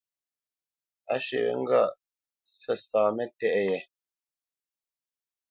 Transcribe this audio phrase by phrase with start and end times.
[1.13, 1.89] A swe wé ŋgâʼ
[2.61, 3.79] sasá mətéʼ ye.